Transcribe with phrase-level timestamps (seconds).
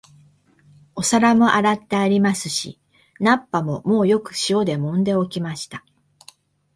[0.95, 2.79] お皿も洗ってありますし、
[3.19, 5.85] 菜っ葉ももうよく塩でもんで置きました